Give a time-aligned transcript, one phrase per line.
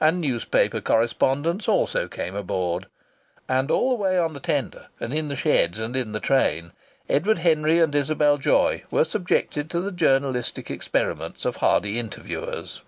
[0.00, 2.86] And newspaper correspondents also came aboard,
[3.46, 6.72] and all the way on the tender, and in the sheds, and in the train,
[7.10, 12.80] Edward Henry and Isabel Joy were subjected to the journalistic experiments of hardy interviewers.